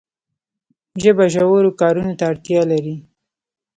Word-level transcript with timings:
ژبه 1.01 1.25
ژورو 1.33 1.71
کارونو 1.81 2.13
ته 2.19 2.23
اړتیا 2.31 2.61
لري. 2.71 2.95